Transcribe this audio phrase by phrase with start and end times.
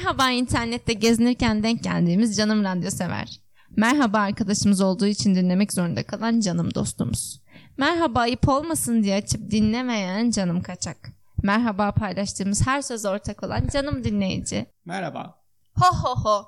[0.00, 3.40] Merhaba internette gezinirken denk geldiğimiz canım radyo sever.
[3.76, 7.40] Merhaba arkadaşımız olduğu için dinlemek zorunda kalan canım dostumuz.
[7.78, 10.96] Merhaba ayıp olmasın diye açıp dinlemeyen canım kaçak.
[11.42, 14.66] Merhaba paylaştığımız her söz ortak olan canım dinleyici.
[14.84, 15.34] Merhaba.
[15.74, 16.46] Ho ho ho.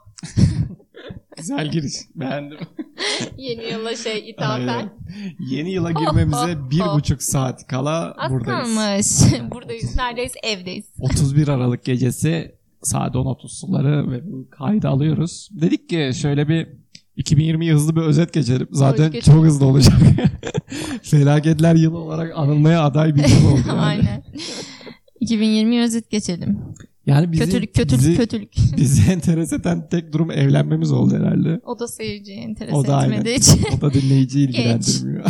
[1.37, 1.95] Güzel giriş.
[2.15, 2.59] Beğendim.
[3.37, 4.93] Yeni yıla şey ithafen.
[5.39, 9.21] Yeni yıla girmemize bir buçuk saat kala Az buradayız.
[9.21, 9.51] kalmış.
[9.51, 9.97] Buradayız.
[9.97, 10.33] Neredeyiz?
[10.43, 10.85] Evdeyiz.
[11.01, 15.49] 31 Aralık gecesi saat 10.30 suları ve bu kaydı alıyoruz.
[15.53, 16.69] Dedik ki şöyle bir
[17.19, 18.69] 2020'yi hızlı bir özet geçelim.
[18.71, 19.37] Zaten geçelim.
[19.37, 19.95] çok hızlı olacak.
[21.03, 23.61] Felaketler yılı olarak anılmaya aday bir yıl oldu.
[23.69, 23.81] Yani.
[23.81, 24.25] Aynen.
[25.21, 26.59] 2020 özet geçelim.
[27.07, 28.55] Yani bizi, kötülük, kötülük, bizi, kötülük.
[28.77, 31.61] bizi enterese eden tek durum evlenmemiz oldu herhalde.
[31.65, 33.65] O da seyirciyi enteres O da etmediği için.
[33.79, 35.25] O da dinleyiciyi ilgilendirmiyor.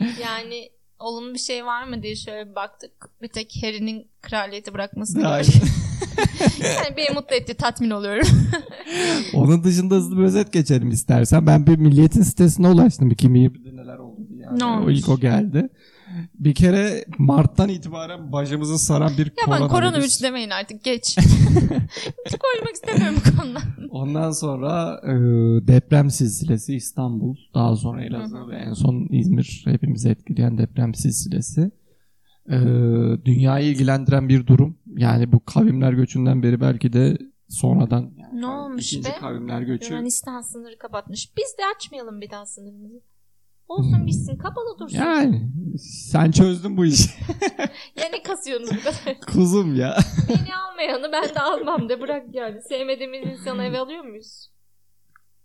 [0.00, 2.92] yani olumlu bir şey var mı diye şöyle bir baktık.
[3.22, 5.62] Bir tek Harry'nin kraliyeti bırakmasını gördük.
[6.62, 8.28] yani beni mutlu etti, tatmin oluyorum.
[9.34, 11.46] Onun dışında hızlı bir özet geçelim istersen.
[11.46, 14.40] Ben bir milliyetin sitesine ulaştım 2020'de neler oldu diye.
[14.40, 14.58] Yani.
[14.58, 14.98] Ne o olmuş?
[14.98, 15.68] ilk o geldi.
[16.34, 19.72] Bir kere Mart'tan itibaren başımızı saran bir ya ben koronavirüs.
[19.72, 21.16] koronavirüs demeyin artık geç.
[22.42, 23.62] Konuşmak istemiyorum bu konudan.
[23.90, 25.12] Ondan sonra e,
[25.68, 27.36] deprem silsilesi İstanbul.
[27.54, 31.70] Daha sonra Elazığ ve en son İzmir hepimizi etkileyen deprem silsilesi.
[32.50, 32.58] E,
[33.24, 34.76] dünyayı ilgilendiren bir durum.
[34.96, 39.16] Yani bu kavimler göçünden beri belki de sonradan yani Ne olmuş ikinci be?
[39.20, 39.92] kavimler göçü.
[39.92, 41.36] Yunanistan sınırı kapatmış.
[41.36, 43.00] Biz de açmayalım bir daha sınırımızı.
[43.68, 44.96] Olsun bitsin kapalı dursun.
[44.96, 47.10] Ya, Yani sen çözdün bu işi.
[47.96, 49.20] ne kasıyorsunuz bu kadar?
[49.32, 49.96] Kuzum ya.
[50.28, 52.62] Beni almayanı ben de almam de bırak yani.
[52.62, 54.50] Sevmediğimiz insanı eve alıyor muyuz?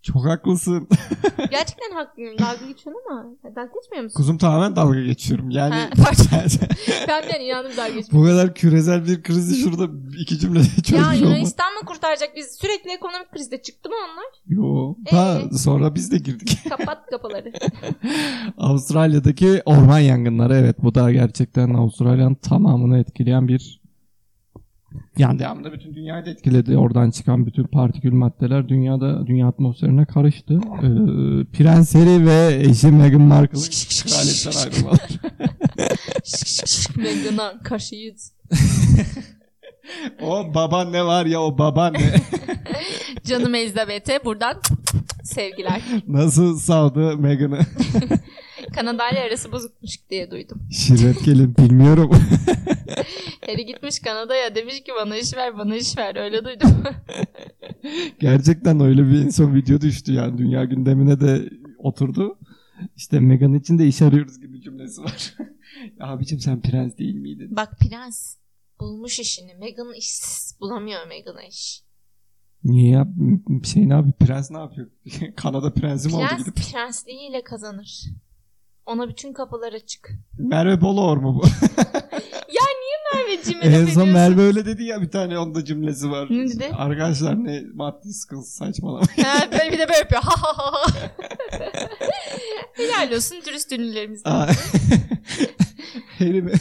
[0.02, 0.88] Çok haklısın.
[1.50, 2.38] Gerçekten haklıyım.
[2.38, 3.26] Dalga geçiyorsun ama.
[3.44, 4.16] Dalga geçmiyor musun?
[4.16, 5.50] Kuzum tamamen dalga geçiyorum.
[5.50, 5.74] Yani
[7.08, 8.30] ben an inandım dalga bu geçmiyorum.
[8.30, 11.12] kadar küresel bir krizi şurada iki cümlede çözmüş Ya.
[11.12, 12.50] Yunanistan mı kurtaracak bizi?
[12.50, 14.26] Sürekli ekonomik krizde çıktı mı onlar?
[14.46, 14.94] Yo.
[15.10, 15.56] Ha, Ee?
[15.58, 16.58] sonra biz de girdik.
[16.68, 17.52] Kapat kapıları.
[18.58, 23.79] Avustralya'daki orman yangınları evet bu da gerçekten Avustralya'nın tamamını etkileyen bir
[25.18, 26.76] yani devamında bütün dünyayı da etkiledi.
[26.76, 30.54] Oradan çıkan bütün partikül maddeler dünyada dünya atmosferine karıştı.
[30.54, 30.86] Ee,
[31.52, 33.64] Prens Harry ve eşi Meghan Markle'ın
[34.02, 35.00] kraliyetten ayrılmaları.
[36.96, 38.32] Meghan'a karşıyız.
[40.22, 41.98] o babaanne var ya o babaanne
[43.24, 44.56] Canım Elizabeth'e buradan
[45.24, 45.82] sevgiler.
[46.08, 47.60] nasıl savdı Meghan'ı.
[48.74, 50.62] Kanada ile arası bozukmuş diye duydum.
[50.70, 52.10] Şirret gelin bilmiyorum.
[53.46, 56.84] Harry gitmiş Kanada'ya demiş ki bana iş ver bana iş ver öyle duydum.
[58.20, 62.38] Gerçekten öyle bir en son video düştü yani dünya gündemine de oturdu.
[62.96, 65.34] İşte Meghan için de iş arıyoruz gibi cümlesi var.
[66.00, 67.56] Abicim sen prens değil miydin?
[67.56, 68.36] Bak prens
[68.80, 69.54] bulmuş işini.
[69.54, 71.82] Meghan işsiz bulamıyor Meghan'a iş.
[72.64, 73.08] Niye ya?
[73.64, 74.14] Şey ne yapıyor?
[74.20, 74.90] Prens ne yapıyor?
[75.36, 76.54] Kanada prensi mi oldu Prens gidip?
[76.72, 78.04] prensliğiyle kazanır.
[78.90, 80.10] Ona bütün kapılar açık.
[80.38, 81.46] Merve Boluor mu bu?
[83.14, 84.12] Merveciğime en laf son ediyorsun.
[84.12, 86.28] Merve öyle dedi ya bir tane onda cümlesi var.
[86.30, 86.70] Ne dedi?
[86.76, 89.06] Arkadaşlar ne maddi sıkıntı saçmalama.
[89.24, 90.22] Ha, böyle bir de böyle yapıyor.
[90.22, 90.92] Ha ha ha ha.
[92.72, 94.22] Helal olsun dürüst ünlülerimiz.
[94.24, 94.46] Aa.
[96.18, 96.52] Harry mi?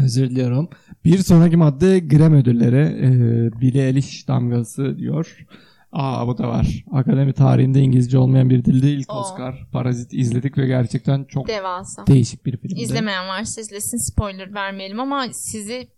[0.04, 0.70] Özür diliyorum.
[1.04, 2.76] Bir sonraki madde Grammy ödülleri.
[2.76, 5.46] Ee, Billie Eilish damgası diyor.
[5.92, 6.84] Aa bu da var.
[6.92, 9.20] Akademi tarihinde İngilizce olmayan bir dilde ilk Oo.
[9.20, 9.68] Oscar.
[9.72, 12.06] Parazit izledik ve gerçekten çok Devasa.
[12.06, 12.80] değişik bir filmdi.
[12.80, 15.88] İzlemeyen varsa izlesin spoiler vermeyelim ama sizi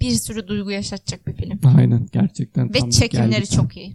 [0.00, 1.60] bir sürü duygu yaşatacak bir film.
[1.76, 2.74] Aynen gerçekten.
[2.74, 3.50] Ve çekimleri geldik.
[3.50, 3.94] çok iyi.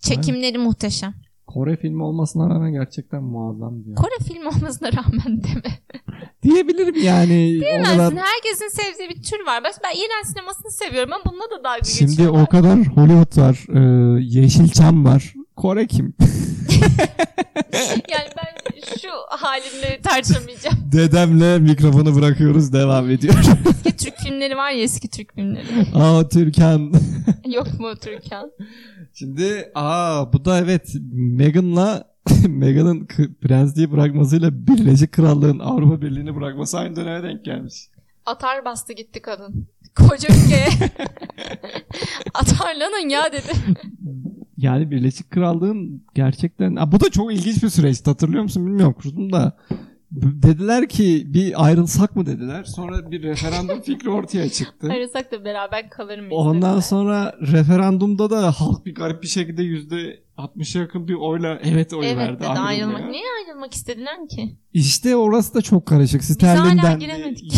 [0.00, 1.14] Çekimleri muhteşem.
[1.48, 3.96] Kore filmi olmasına rağmen gerçekten muazzam diyor.
[3.96, 5.78] Kore film olmasına rağmen deme.
[6.42, 7.58] Diyebilirim yani.
[7.62, 7.94] o Demezsin.
[7.96, 9.62] kadar- Herkesin sevdiği bir tür var.
[9.64, 12.42] Ben İran sinemasını seviyorum ama bununla da dalga Şimdi geçiyorlar.
[12.42, 13.66] o kadar Hollywood var.
[13.76, 15.34] E, Yeşilçam var.
[15.56, 16.14] Kore kim?
[18.10, 20.76] Yani ben şu halimle tartışamayacağım.
[20.92, 23.34] Dedemle mikrofonu bırakıyoruz devam ediyor.
[23.86, 25.66] Eski Türk filmleri var ya eski Türk filmleri.
[25.94, 26.92] aa Türkan.
[27.46, 28.50] Yok mu Türkan?
[29.18, 32.04] Şimdi aa bu da evet Meghan'la
[32.48, 33.06] Meghan'ın
[33.40, 37.88] prensliği bırakmasıyla Birleşik Krallığın Avrupa Birliği'ni bırakması aynı döneme denk gelmiş.
[38.26, 39.68] Atar bastı gitti kadın.
[39.96, 40.68] Koca ülkeye.
[42.34, 43.52] Atarlanın ya dedi.
[44.56, 49.32] Yani Birleşik Krallığın gerçekten Aa, bu da çok ilginç bir süreçti hatırlıyor musun bilmiyorum kurdum
[49.32, 49.56] da
[50.12, 52.64] Dediler ki bir ayrılsak mı dediler.
[52.64, 54.88] Sonra bir referandum fikri ortaya çıktı.
[54.92, 56.32] Ayrılsak da beraber kalır mıyız?
[56.32, 56.80] Ondan dediler.
[56.82, 62.06] sonra referandumda da halk bir garip bir şekilde yüzde 60'a yakın bir oyla evet oy
[62.06, 62.46] Evet verdi.
[62.46, 62.66] ayrılmaya.
[62.66, 63.10] ayrılmak.
[63.10, 64.56] Niye ayrılmak istediler ki?
[64.72, 66.22] İşte orası da çok karışık.
[66.22, 67.52] Giremedik.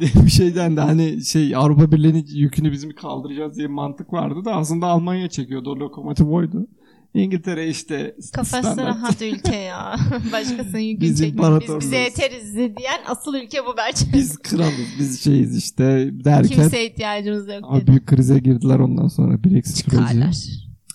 [0.00, 4.54] de, bir şeyden de hani şey Avrupa Birliği'nin yükünü bizim kaldıracağız diye mantık vardı da
[4.54, 5.70] aslında Almanya çekiyordu.
[5.70, 6.66] O lokomotif oydu.
[7.14, 8.96] İngiltere işte Kafası standart.
[8.96, 9.96] rahat ülke ya.
[10.32, 11.60] Başkasının yükünü Biz çekmiyor.
[11.60, 14.04] Biz bize yeteriz diyen asıl ülke bu bence.
[14.14, 17.86] Biz kralız biz şeyiz işte derken Kimseye ihtiyacımız yok Abi dedi.
[17.86, 19.90] büyük krize girdiler ondan sonra Brexit süreci.
[19.90, 20.36] Çıkarlar.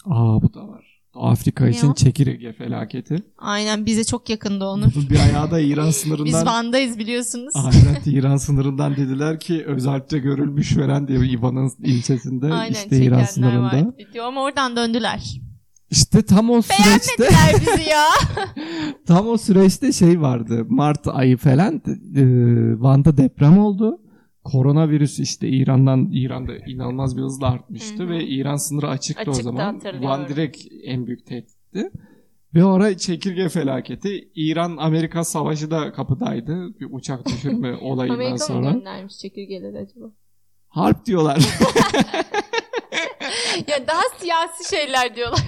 [0.05, 0.85] Aa bu da var.
[1.15, 1.93] Afrika Ne için o?
[1.93, 3.23] çekirge felaketi.
[3.37, 4.91] Aynen bize çok yakında Onur.
[5.09, 7.53] Bir ayağı da İran Biz sınırından Van'dayız biliyorsunuz.
[7.55, 13.25] Aynen İran sınırından dediler ki özellikle görülmüş veren diye İvan'ın ilçesinde Aynen işte İran çekenler
[13.25, 13.87] sınırında.
[13.87, 15.44] var video ama oradan döndüler.
[15.89, 17.23] İşte tam o süreçte
[17.59, 18.03] bizi ya.
[19.07, 20.65] tam o süreçte şey vardı.
[20.69, 21.81] Mart ayı falan
[22.15, 22.21] e,
[22.81, 24.01] Van'da deprem oldu.
[24.43, 28.09] Koronavirüs işte İran'dan İran'da inanılmaz bir hızla artmıştı Hı hı.
[28.09, 29.73] ve İran sınırı açıktı, o Açıktı, zaman.
[29.73, 30.09] hatırlıyorum.
[30.09, 31.91] Van direkt en büyük tehditti.
[32.55, 34.29] Ve o ara çekirge felaketi.
[34.35, 36.79] İran-Amerika savaşı da kapıdaydı.
[36.79, 38.71] Bir uçak düşürme olayından Amerika mı sonra.
[38.71, 40.05] göndermiş çekirgeleri acaba?
[40.67, 41.37] Harp diyorlar.
[43.67, 45.41] ya daha siyasi şeyler diyorlar.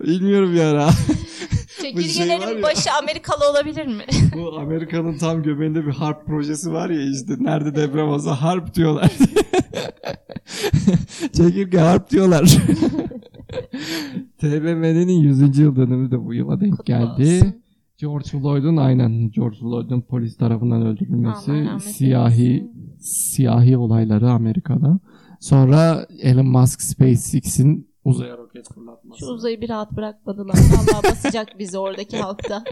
[0.00, 0.70] Bilmiyorum ya.
[0.70, 0.88] ara.
[1.82, 2.62] Çekirgelerin ya.
[2.62, 4.04] başı Amerikalı olabilir mi?
[4.34, 9.10] Bu Amerika'nın tam göbeğinde bir harp projesi var ya işte nerede deprem olsa harp diyorlar.
[11.32, 12.44] Çekirge harp diyorlar.
[14.38, 15.58] TBMM'nin 100.
[15.58, 17.36] yıl dönümü de bu yıla denk Kutlu geldi.
[17.36, 17.54] olsun.
[17.98, 22.70] George Floyd'un aynen George Floyd'un polis tarafından öldürülmesi, siyahi
[23.00, 24.98] siyahi olayları Amerika'da.
[25.40, 29.20] Sonra Elon Musk SpaceX'in uzaya roket fırlatması.
[29.20, 30.54] Şu uzayı bir rahat bırakmadılar.
[30.54, 32.64] Allah basacak bizi oradaki halkta.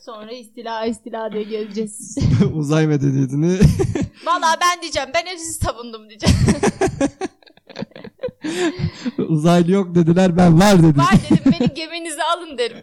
[0.00, 2.18] Sonra istila istila diye geleceğiz.
[2.54, 3.58] Uzay medeniyetini
[4.26, 5.08] Valla ben diyeceğim.
[5.14, 6.36] Ben hepsi savundum diyeceğim.
[9.28, 10.98] uzaylı yok dediler ben var dedim.
[10.98, 12.78] Var dedim beni geminize alın derim.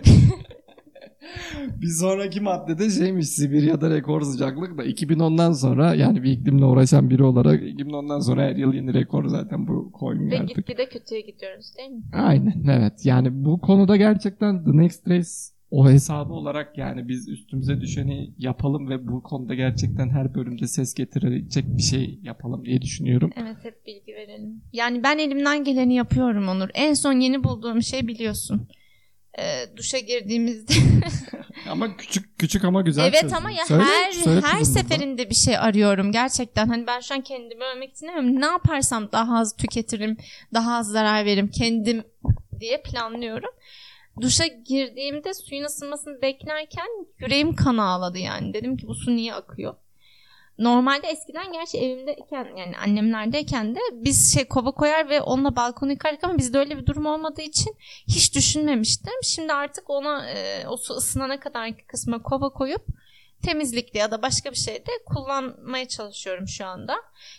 [1.81, 7.24] Bir sonraki maddede şeymiş Sibirya'da rekor sıcaklık da 2010'dan sonra yani bir iklimle uğraşan biri
[7.24, 10.56] olarak 2010'dan sonra her yıl yeni rekor zaten bu koymuyor Ve artık.
[10.56, 12.01] gitgide kötüye gidiyoruz değil mi?
[12.13, 15.30] Aynen evet yani bu konuda gerçekten The Next Race
[15.71, 20.94] o hesabı olarak yani biz üstümüze düşeni yapalım ve bu konuda gerçekten her bölümde ses
[20.94, 23.31] getirecek bir şey yapalım diye düşünüyorum.
[23.36, 24.62] Evet hep bilgi verelim.
[24.74, 26.69] Yani ben elimden geleni yapıyorum Onur.
[26.74, 28.68] En son yeni bulduğum şey biliyorsun.
[29.39, 30.74] Ee, duşa girdiğimizde
[31.69, 33.38] Ama küçük küçük ama güzel evet çözüm.
[33.38, 36.68] ama ya Söyle, her söyle her seferinde bir şey arıyorum gerçekten.
[36.68, 38.41] Hani ben şu an kendimi övmek istemiyorum.
[38.41, 40.18] Ne yaparsam daha az tüketirim,
[40.53, 42.03] daha az zarar veririm kendim
[42.59, 43.50] diye planlıyorum.
[44.21, 46.88] Duşa girdiğimde suyun ısınmasını beklerken
[47.19, 48.53] yüreğim kan ağladı yani.
[48.53, 49.75] Dedim ki bu su niye akıyor?
[50.57, 56.23] Normalde eskiden gerçi evimdeyken yani annemlerdeyken de biz şey kova koyar ve onunla balkonu yıkardık
[56.23, 57.75] ama bizde öyle bir durum olmadığı için
[58.07, 59.13] hiç düşünmemiştim.
[59.23, 62.85] Şimdi artık ona e, o su ısınana kadarki kısma kova koyup
[63.44, 66.95] temizlikte ya da başka bir şeyde kullanmaya çalışıyorum şu anda.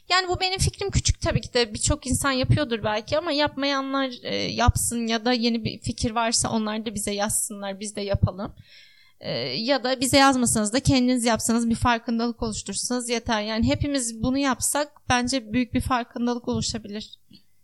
[0.09, 4.37] Yani bu benim fikrim küçük tabii ki de birçok insan yapıyordur belki ama yapmayanlar e,
[4.37, 8.55] yapsın ya da yeni bir fikir varsa onlar da bize yazsınlar biz de yapalım.
[9.25, 13.43] E, ya da bize yazmasanız da kendiniz yapsanız bir farkındalık oluştursanız yeter.
[13.43, 17.19] Yani hepimiz bunu yapsak bence büyük bir farkındalık oluşabilir.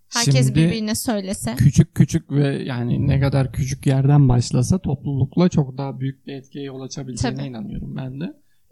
[0.08, 1.54] Herkes Şimdi- birbirine söylese.
[1.56, 6.64] küçük küçük ve yani ne kadar küçük yerden başlasa toplulukla çok daha büyük bir etkiye
[6.64, 7.48] yol açabileceğine Tabii.
[7.48, 8.24] inanıyorum ben de.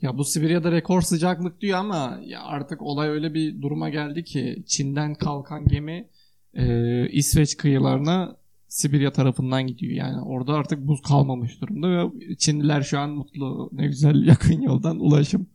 [0.03, 4.65] Ya bu Sibirya'da rekor sıcaklık diyor ama ya artık olay öyle bir duruma geldi ki
[4.67, 6.09] Çin'den kalkan gemi
[6.55, 8.37] e, İsveç kıyılarına
[8.69, 9.93] Sibirya tarafından gidiyor.
[9.93, 13.71] Yani orada artık buz kalmamış durumda ve Çinliler şu an mutlu.
[13.73, 15.47] Ne güzel yakın yoldan ulaşım.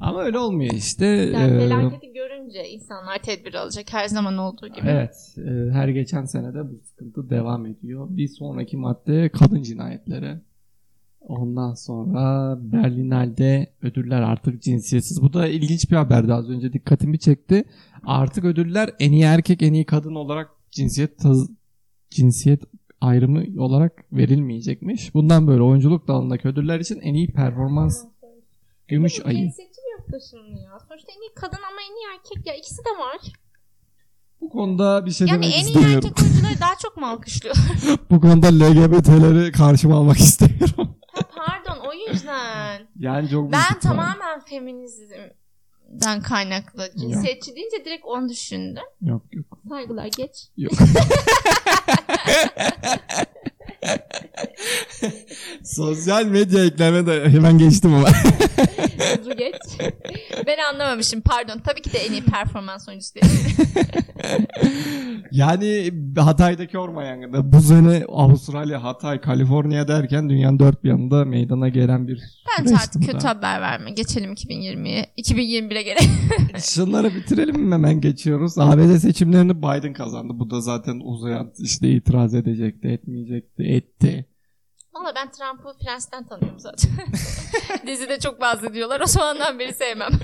[0.00, 1.06] Ama öyle olmuyor işte.
[1.06, 4.86] Yani Ee, felaketi görünce insanlar tedbir alacak her zaman olduğu gibi.
[4.88, 5.34] Evet.
[5.38, 8.06] e, her geçen senede bu sıkıntı devam ediyor.
[8.10, 10.36] Bir sonraki madde kadın cinayetleri.
[11.20, 15.22] Ondan sonra Berlinal'de ödüller artık cinsiyetsiz.
[15.22, 17.64] Bu da ilginç bir haberdi az önce dikkatimi çekti.
[18.04, 21.50] Artık ödüller en iyi erkek en iyi kadın olarak cinsiyet taz-
[22.16, 22.62] cinsiyet
[23.00, 25.14] ayrımı olarak verilmeyecekmiş.
[25.14, 28.04] Bundan böyle oyunculuk dalındaki ödüller için en iyi performans
[28.88, 29.36] gümüş ayı.
[29.38, 30.78] cinsiyetçi bir yaklaşım ya?
[30.88, 33.32] Sonuçta en iyi kadın ama en iyi erkek ya ikisi de var.
[34.40, 36.06] Bu konuda bir şey Yani demek en iyi istemiyorum.
[36.06, 37.56] erkek oyuncuları daha çok mu alkışlıyor?
[38.10, 40.96] Bu konuda LGBT'leri karşıma almak istemiyorum.
[41.12, 42.86] ha, pardon o yüzden.
[42.98, 44.40] Yani çok Ben tamamen
[45.86, 46.90] feminizmden kaynaklı.
[46.98, 48.82] Cinsiyetçi deyince direkt onu düşündüm.
[49.02, 49.58] Yok yok.
[49.68, 50.48] Saygılar geç.
[50.56, 50.72] Yok.
[55.64, 58.08] Sosyal medya ekleme de hemen geçtim ama.
[59.18, 59.54] Hızlı geç.
[60.46, 61.58] Ben anlamamışım pardon.
[61.64, 63.26] Tabii ki de en iyi performans oyuncusu değil.
[65.30, 71.68] yani Hatay'daki orman yangında bu sene Avustralya, Hatay, Kaliforniya derken dünyanın dört bir yanında meydana
[71.68, 72.22] gelen bir
[72.58, 73.28] Bence artık kötü da.
[73.28, 73.90] haber verme.
[73.90, 75.06] Geçelim 2020'ye.
[75.18, 76.10] 2021'e gelelim.
[76.58, 78.58] Şunları bitirelim mi hemen geçiyoruz.
[78.58, 80.32] ABD seçimlerini Biden kazandı.
[80.36, 84.26] Bu da zaten uzayan işte itiraz edecekti, etmeyecekti, etti.
[84.94, 86.90] Valla ben Trump'ı Friends'ten tanıyorum zaten.
[87.86, 89.00] Dizide çok bahsediyorlar.
[89.00, 90.10] O zamandan beri sevmem.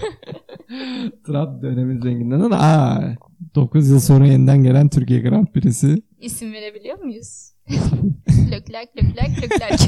[1.26, 3.14] Trump dönemin zenginden ama aa,
[3.54, 6.02] 9 yıl sonra yeniden gelen Türkiye Grand Prix'si.
[6.20, 7.52] İsim verebiliyor muyuz?
[8.50, 9.80] löklek löklek löklek.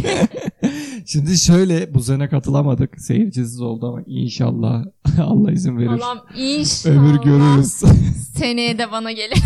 [1.07, 3.01] Şimdi şöyle bu sene katılamadık.
[3.01, 4.85] Seyircisiz oldu ama inşallah
[5.23, 5.89] Allah izin verir.
[5.89, 6.97] Allah'ım inşallah.
[6.97, 7.73] Ömür görürüz.
[8.37, 9.39] Seneye de bana gelir.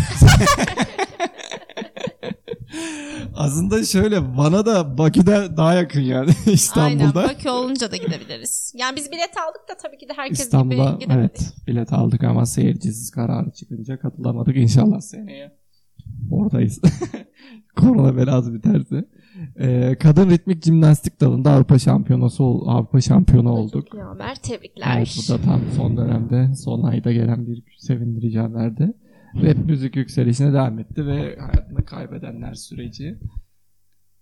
[3.39, 7.23] Aslında şöyle bana da Bakü'de daha yakın yani Aynen İstanbul'da.
[7.23, 8.73] Bakü olunca da gidebiliriz.
[8.77, 11.37] Yani biz bilet aldık da tabii ki de herkes İstanbul'a gibi gidemedik.
[11.41, 14.57] evet bilet aldık ama seyircisiz kararı çıkınca katılamadık.
[14.57, 15.51] İnşallah seneye
[16.31, 16.81] oradayız.
[17.75, 19.05] Korona belası biterse.
[19.59, 23.87] Ee, kadın ritmik jimnastik dalında Avrupa şampiyonası ol- Avrupa şampiyonu olduk.
[24.13, 24.35] Haber.
[24.35, 24.97] Tebrikler.
[24.97, 28.93] Evet bu da tam son dönemde son ayda gelen bir sevindirici haberdi.
[29.35, 33.17] Rap müzik yükselişine devam etti ve hayatını kaybedenler süreci.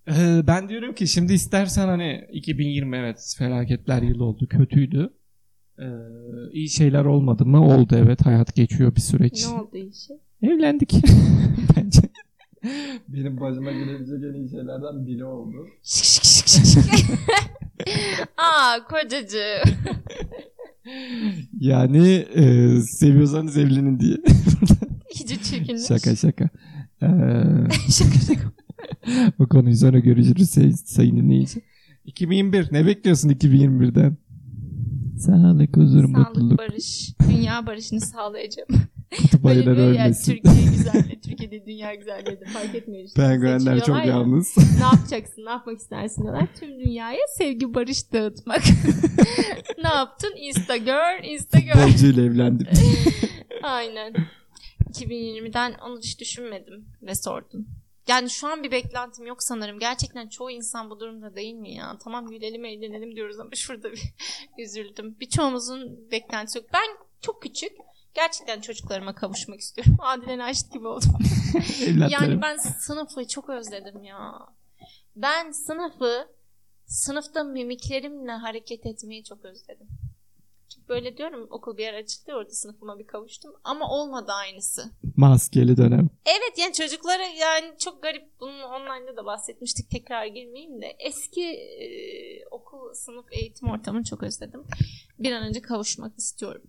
[0.08, 5.10] Ee, ben diyorum ki şimdi istersen hani 2020 evet felaketler yılı oldu kötüydü.
[5.80, 5.86] Ee,
[6.52, 7.66] iyi şeyler olmadı mı?
[7.66, 9.46] Oldu evet hayat geçiyor bir süreç.
[9.46, 10.14] Ne oldu işi?
[10.42, 10.94] Evlendik
[11.78, 12.02] bence.
[13.08, 15.68] Benim başıma gelebilecek en iyi şeylerden biri oldu.
[15.84, 16.94] Şık şık şık şık.
[18.38, 19.44] Aa kocacı.
[21.60, 24.18] Yani e, seviyorsanız evlenin diye.
[25.30, 25.84] İyice çirkinmiş.
[25.88, 26.50] şaka şaka.
[27.02, 27.08] Ee,
[27.92, 28.52] şaka şaka.
[29.40, 31.62] Bu konuyu sonra görüşürüz say- sayın dinleyici.
[32.06, 34.18] 2021 ne bekliyorsun 2021'den?
[35.20, 37.10] Sağlık, huzur, Sağlık, mutluluk, barış.
[37.30, 38.68] Dünya barışını sağlayacağım.
[39.18, 40.32] kutup ayıları ölmesin.
[40.32, 43.22] Türkiye güzelliği, Türkiye'de dünya güzelliği de fark etmiyor işte.
[43.22, 44.04] Penguenler çok ya.
[44.04, 44.56] yalnız.
[44.58, 46.48] ne yapacaksın, ne yapmak istersin diyorlar.
[46.60, 48.62] Tüm dünyaya sevgi, barış dağıtmak.
[49.84, 50.34] ne yaptın?
[50.38, 51.74] Insta gör, Insta gör.
[51.74, 52.68] Futbolcuyla evlendim.
[53.64, 54.14] Aynen.
[55.02, 57.68] 2020'den onu hiç düşünmedim ve sordum.
[58.08, 59.80] Yani şu an bir beklentim yok sanırım.
[59.80, 61.98] Gerçekten çoğu insan bu durumda değil mi ya?
[62.04, 64.14] Tamam gülelim eğlenelim diyoruz ama şurada bir
[64.58, 65.16] üzüldüm.
[65.20, 66.68] Birçoğumuzun beklentisi yok.
[66.74, 67.72] Ben çok küçük.
[68.14, 69.96] Gerçekten çocuklarıma kavuşmak istiyorum.
[70.02, 71.18] Adile Naşit gibi oldum.
[72.10, 74.40] Yani ben sınıfı çok özledim ya.
[75.16, 76.28] Ben sınıfı
[76.86, 79.88] sınıfta mimiklerimle hareket etmeyi çok özledim.
[80.70, 84.92] Çünkü böyle diyorum okul bir yer açıldı orada sınıfıma bir kavuştum ama olmadı aynısı.
[85.16, 86.10] Maskeli dönem.
[86.26, 91.88] Evet yani çocuklara yani çok garip bunun online'da da bahsetmiştik tekrar girmeyeyim de eski e,
[92.52, 94.64] okul sınıf eğitim ortamını çok özledim.
[95.20, 96.64] Bir an önce kavuşmak istiyorum.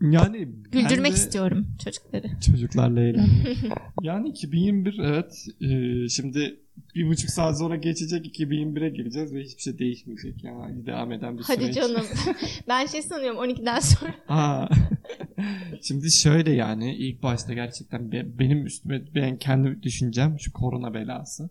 [0.00, 2.26] Yani Güldürmek de istiyorum çocukları.
[2.46, 3.58] Çocuklarla eğlenmek.
[4.02, 6.60] yani 2021 evet e, şimdi
[6.94, 10.44] bir buçuk saat sonra geçecek 2021'e gireceğiz ve hiçbir şey değişmeyecek.
[10.44, 11.74] Yani devam eden bir Hadi süreç.
[11.74, 12.04] canım.
[12.68, 14.14] ben şey sanıyorum 12'den sonra.
[14.26, 14.68] Ha.
[15.82, 21.50] Şimdi şöyle yani ilk başta gerçekten be- benim üstüme ben kendi düşüncem şu korona belası.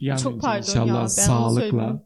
[0.00, 2.04] Bir an Çok pardon inşallah ya, ben sağlıkla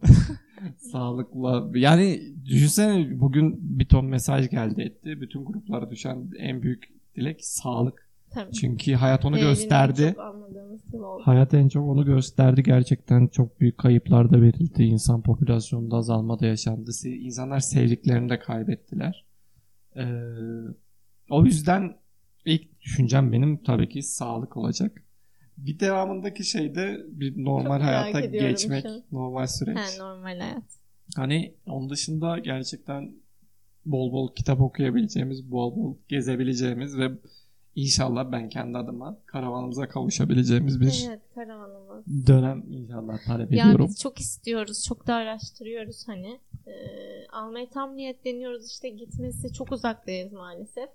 [0.78, 5.20] sağlıkla yani düşünsene bugün bir ton mesaj geldi etti.
[5.20, 8.08] Bütün gruplara düşen en büyük dilek sağlık.
[8.30, 8.52] Tabii.
[8.52, 10.14] Çünkü hayat onu Ve elini gösterdi.
[10.16, 11.20] çok.
[11.26, 12.62] Hayat en çok onu gösterdi.
[12.62, 14.82] Gerçekten çok büyük kayıplar da verildi.
[14.82, 16.90] İnsan popülasyonunda azalma da yaşandı.
[17.04, 19.24] İnsanlar sevdiklerini de kaybettiler.
[19.96, 20.04] Ee,
[21.30, 21.96] o yüzden
[22.44, 25.02] ilk düşüncem benim tabii ki sağlık olacak.
[25.66, 29.78] Bir devamındaki şey de bir normal Çok hayata geçmek, şu normal süreç.
[29.78, 30.62] He, normal hayat.
[31.16, 33.12] Hani onun dışında gerçekten
[33.86, 37.10] bol bol kitap okuyabileceğimiz, bol bol gezebileceğimiz ve
[37.74, 42.26] inşallah ben kendi adıma karavanımıza kavuşabileceğimiz bir Evet karavanımız.
[42.26, 43.86] dönem inşallah talep Yani ediyorum.
[43.88, 44.84] biz çok istiyoruz.
[44.88, 46.40] Çok da araştırıyoruz hani.
[46.66, 48.70] Ee, almaya tam niyetleniyoruz.
[48.70, 50.88] işte gitmesi çok uzaktayız maalesef.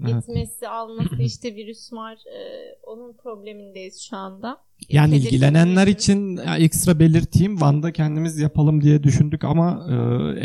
[0.00, 0.26] Evet.
[0.26, 2.18] Gitmesi, alması işte virüs var.
[2.26, 4.58] Ee, onun problemindeyiz şu anda.
[4.88, 7.60] Yani Tedirgin ilgilenenler için ekstra belirteyim.
[7.60, 9.94] Van'da kendimiz yapalım diye düşündük ama e,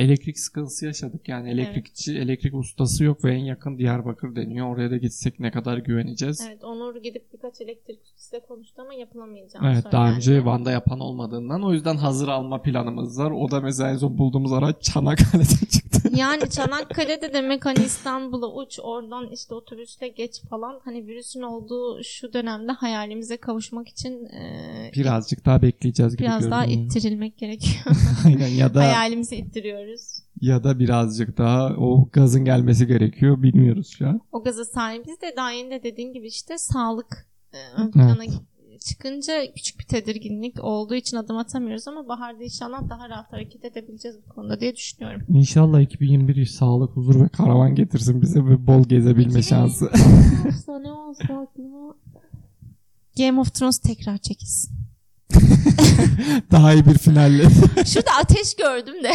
[0.04, 1.30] elektrik sıkıntısı yaşadık.
[1.30, 4.76] Yani elektrikçi, elektrik ustası yok ve en yakın Diyarbakır deniyor.
[4.76, 6.42] Oraya da gitsek ne kadar güveneceğiz?
[6.42, 10.16] Evet, Evet Onur gidip birkaç elektrik ustasıyla konuştu ama yapılamayacağını daha söylendi.
[10.16, 13.32] önce Van'da yapan olmadığından o yüzden hazır alma planımız var.
[13.32, 16.05] O da mesela en son bulduğumuz araç Çanakkale'de çıktı.
[16.16, 22.34] Yani Çanakkale'de demek hani İstanbul'a uç oradan işte otobüsle geç falan hani virüsün olduğu şu
[22.34, 26.86] dönemde hayalimize kavuşmak için e, Birazcık daha bekleyeceğiz gibi biraz daha görünüyor.
[26.86, 27.86] ittirilmek gerekiyor.
[28.26, 30.02] Aynen ya da Hayalimizi ittiriyoruz.
[30.42, 33.44] ya da birazcık daha o gazın gelmesi gerekiyor.
[33.44, 34.22] Bilmiyoruz şu an.
[34.32, 38.24] O gaza sahibiz de daha yeni de dediğin gibi işte sağlık e, ön plana
[38.86, 44.18] çıkınca küçük bir tedirginlik olduğu için adım atamıyoruz ama baharda inşallah daha rahat hareket edebileceğiz
[44.28, 45.22] bu konuda diye düşünüyorum.
[45.30, 49.86] İnşallah 2021 sağlık, huzur ve karavan getirsin bize ve bol gezebilme şansı.
[49.86, 51.96] Ne olsa ne olsa aklıma
[53.18, 54.76] Game of Thrones tekrar çekilsin.
[56.52, 57.44] daha iyi bir finalle.
[57.86, 59.12] Şurada ateş gördüm de.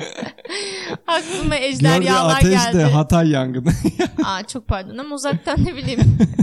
[1.06, 2.78] Aklıma ejderhalar ateş geldi.
[2.78, 3.70] de Hatay yangını.
[4.24, 6.00] Aa çok pardon ama uzaktan ne bileyim.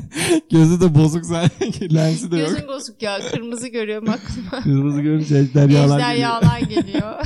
[0.52, 1.72] Gözü de bozuk zaten.
[1.96, 2.50] Lensi de yok.
[2.50, 3.20] Gözüm bozuk ya.
[3.32, 4.64] Kırmızı görüyorum aklıma.
[4.64, 6.12] Kırmızı görünce ejderhalar geliyor.
[6.12, 7.24] Ejderhalar geliyor.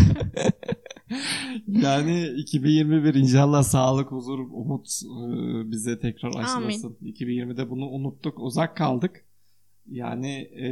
[1.67, 6.97] Yani 2021 inşallah sağlık, huzur, umut e, bize tekrar aşılasın.
[7.03, 9.25] 2020'de bunu unuttuk, uzak kaldık.
[9.89, 10.67] Yani e,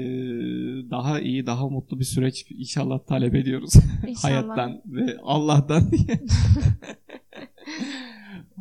[0.91, 3.73] daha iyi, daha mutlu bir süreç inşallah talep ediyoruz.
[4.07, 4.23] İnşallah.
[4.23, 6.19] Hayattan ve Allah'tan diye.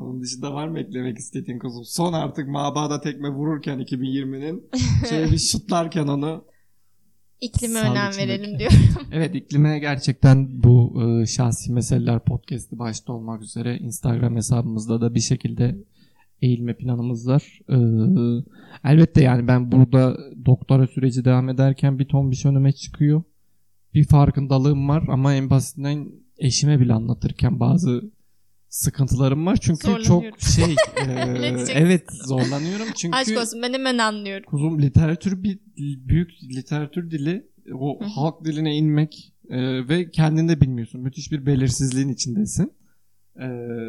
[0.01, 1.85] Onun dışında var mı eklemek istediğin kuzum?
[1.85, 4.65] Son artık mabada tekme vururken 2020'nin
[5.09, 6.45] şöyle bir şutlarken onu
[7.41, 8.29] İklime Sağlık önem içindeki.
[8.29, 8.79] verelim diyorum.
[9.13, 15.21] Evet iklime gerçekten bu e, şahsi meseleler podcast'i başta olmak üzere Instagram hesabımızda da bir
[15.21, 15.77] şekilde
[16.43, 17.61] eğilme planımız var.
[17.69, 17.77] E,
[18.85, 20.17] elbette yani ben burada
[20.47, 23.23] doktora süreci devam ederken bir ton bir şey önüme çıkıyor.
[23.95, 28.03] Bir farkındalığım var ama en basitinden eşime bile anlatırken bazı
[28.69, 29.57] sıkıntılarım var.
[29.57, 30.77] Çünkü çok şey
[31.07, 34.45] e, evet zorlanıyorum çünkü Aşk olsun ben hemen anlıyorum.
[34.47, 35.59] Kuzum literatür bir
[36.09, 41.01] büyük literatür dili o Hı halk diline inmek e, ve kendinde bilmiyorsun.
[41.01, 42.73] Müthiş bir belirsizliğin içindesin.
[43.39, 43.47] E,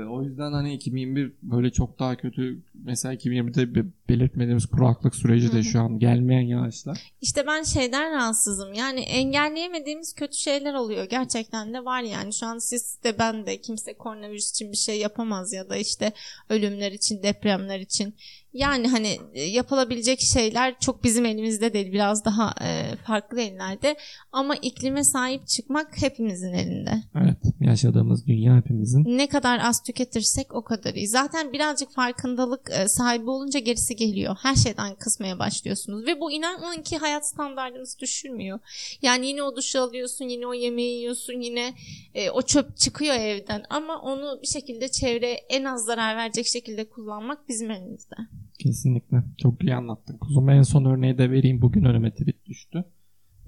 [0.09, 2.59] o yüzden hani 2021 böyle çok daha kötü.
[2.73, 7.11] Mesela 2020'de be- belirtmediğimiz kuraklık süreci de şu an gelmeyen yağışlar.
[7.21, 8.73] İşte ben şeyden rahatsızım.
[8.73, 11.03] Yani engelleyemediğimiz kötü şeyler oluyor.
[11.09, 12.33] Gerçekten de var yani.
[12.33, 16.11] Şu an siz de ben de kimse koronavirüs için bir şey yapamaz ya da işte
[16.49, 18.13] ölümler için, depremler için.
[18.53, 21.91] Yani hani e, yapılabilecek şeyler çok bizim elimizde değil.
[21.93, 23.95] Biraz daha e, farklı ellerde.
[24.31, 27.03] Ama iklime sahip çıkmak hepimizin elinde.
[27.15, 27.38] Evet
[27.69, 29.03] yaşadığımız dünya hepimizin.
[29.17, 31.08] Ne kadar az tüketirsek o kadar iyi.
[31.08, 34.36] Zaten birazcık farkındalık e, sahibi olunca gerisi geliyor.
[34.41, 36.08] Her şeyden kısmaya başlıyorsunuz.
[36.08, 38.60] Ve bu inanın ki hayat standartınızı düşürmüyor.
[39.01, 41.73] Yani yine o duşu alıyorsun, yine o yemeği yiyorsun, yine
[42.13, 43.63] e, o çöp çıkıyor evden.
[43.69, 48.15] Ama onu bir şekilde çevreye en az zarar verecek şekilde kullanmak bizim elimizde.
[48.60, 49.23] Kesinlikle.
[49.38, 50.17] Çok iyi anlattın.
[50.17, 51.62] Kuzum en son örneği de vereyim.
[51.62, 52.38] Bugün önüme tweet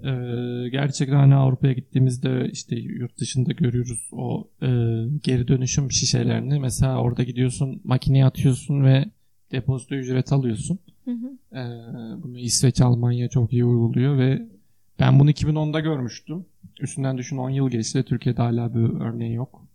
[0.04, 4.68] Ee, gerçekten hani Avrupa'ya gittiğimizde işte yurt dışında görüyoruz o e,
[5.22, 6.60] geri dönüşüm şişelerini.
[6.60, 9.04] Mesela orada gidiyorsun makineye atıyorsun ve
[9.52, 10.78] depozito ücret alıyorsun.
[11.04, 11.58] Hı hı.
[11.58, 14.42] Ee, bunu İsveç, Almanya çok iyi uyguluyor ve
[15.00, 16.44] ben bunu 2010'da görmüştüm.
[16.80, 19.66] Üstünden düşün 10 yıl geçti ve Türkiye'de hala bir örneği yok.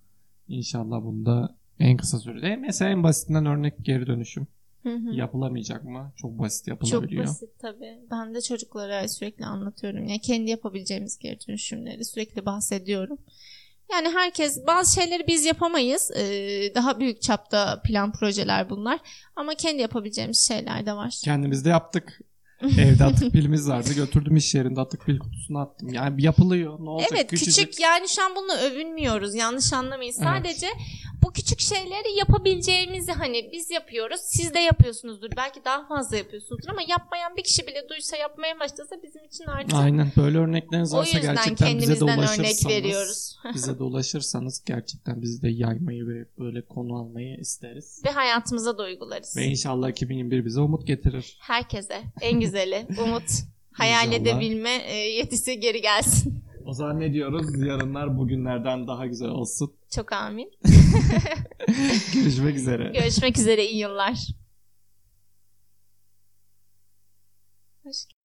[0.48, 2.56] İnşallah bunda en kısa sürede.
[2.56, 4.48] Mesela en basitinden örnek geri dönüşüm.
[4.88, 5.16] Hı hı.
[5.16, 6.14] Yapılamayacak mı?
[6.16, 7.24] Çok basit Çok yapılabiliyor.
[7.24, 8.00] basit tabii.
[8.12, 10.08] Ben de çocuklara sürekli anlatıyorum.
[10.08, 13.18] Yani kendi yapabileceğimiz geri dönüşümleri sürekli bahsediyorum.
[13.92, 16.12] Yani herkes bazı şeyleri biz yapamayız.
[16.12, 19.00] Ee, daha büyük çapta plan projeler bunlar.
[19.36, 21.20] Ama kendi yapabileceğimiz şeyler de var.
[21.24, 22.20] Kendimiz de yaptık.
[22.80, 23.90] Evde atık pilimiz vardı.
[23.96, 25.94] Götürdüm iş yerinde atık pil kutusuna attım.
[25.94, 26.80] Yani yapılıyor.
[26.80, 27.10] Ne olacak?
[27.14, 27.56] Evet Küçücük.
[27.66, 30.14] küçük yani şu an bununla övünmüyoruz yanlış anlamayın.
[30.22, 30.64] Evet.
[31.28, 35.30] Bu küçük şeyleri yapabileceğimizi hani biz yapıyoruz siz de yapıyorsunuzdur.
[35.38, 39.74] Belki daha fazla yapıyorsunuzdur ama yapmayan bir kişi bile duysa yapmaya başlasa bizim için artık
[39.74, 42.40] Aynen böyle örnekleriniz varsa gerçekten bize de ulaşırsanız.
[42.40, 43.38] örnek veriyoruz.
[43.54, 48.02] bize de ulaşırsanız gerçekten bizi de yaymayı ve böyle konu almayı isteriz.
[48.06, 49.38] Ve hayatımıza da uygularız.
[49.38, 51.38] Ve inşallah 2021 bize umut getirir.
[51.42, 53.30] Herkese en güzeli umut.
[53.72, 54.22] Hayal İnşallah.
[54.22, 56.44] edebilme e, yetisi geri gelsin.
[56.66, 57.46] O zaman ne diyoruz?
[57.68, 59.74] Yarınlar bugünlerden daha güzel olsun.
[59.96, 60.52] Çok amin.
[62.14, 62.92] Görüşmek üzere.
[63.00, 64.28] Görüşmek üzere iyi yıllar.
[67.84, 68.17] Hoş